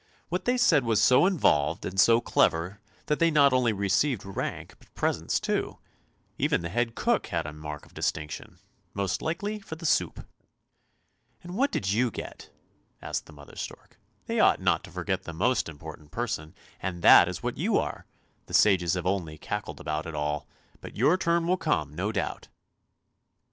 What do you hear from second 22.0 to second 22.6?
doubt!